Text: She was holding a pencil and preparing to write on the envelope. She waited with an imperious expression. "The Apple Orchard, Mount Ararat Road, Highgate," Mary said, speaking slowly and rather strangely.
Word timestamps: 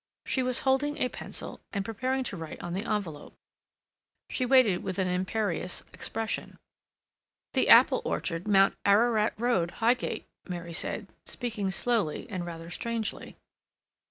She 0.25 0.41
was 0.41 0.61
holding 0.61 0.97
a 0.97 1.09
pencil 1.09 1.59
and 1.71 1.85
preparing 1.85 2.23
to 2.23 2.35
write 2.35 2.59
on 2.59 2.73
the 2.73 2.85
envelope. 2.91 3.35
She 4.31 4.47
waited 4.47 4.81
with 4.81 4.97
an 4.97 5.07
imperious 5.07 5.83
expression. 5.93 6.57
"The 7.53 7.69
Apple 7.69 8.01
Orchard, 8.03 8.47
Mount 8.47 8.75
Ararat 8.83 9.35
Road, 9.39 9.69
Highgate," 9.77 10.25
Mary 10.49 10.73
said, 10.73 11.09
speaking 11.27 11.69
slowly 11.69 12.27
and 12.31 12.47
rather 12.47 12.71
strangely. 12.71 13.37